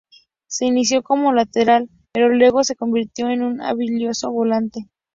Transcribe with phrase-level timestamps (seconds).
[0.47, 4.89] Se inició como lateral, pero luego se convirtió en un habilidoso volante.